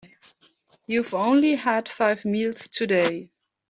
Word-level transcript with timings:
You've 0.87 1.13
only 1.13 1.53
had 1.53 1.87
five 1.87 2.25
meals 2.25 2.67
today. 2.67 3.29